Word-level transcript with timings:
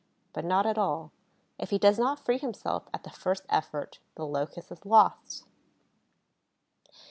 But 0.33 0.45
not 0.45 0.65
at 0.65 0.79
all. 0.79 1.11
If 1.59 1.69
he 1.69 1.77
does 1.77 1.99
not 1.99 2.25
free 2.25 2.39
himself 2.39 2.89
at 2.91 3.03
the 3.03 3.11
first 3.11 3.43
effort, 3.51 3.99
the 4.15 4.25
Locust 4.25 4.71
is 4.71 4.83
lost. 4.83 5.45